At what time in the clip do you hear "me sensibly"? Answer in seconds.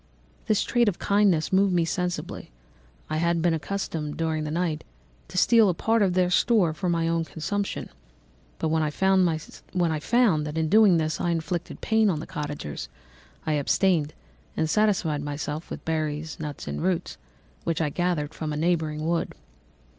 1.75-2.49